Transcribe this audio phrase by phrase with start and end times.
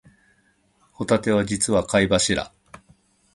[0.93, 2.51] ホタテは実は貝柱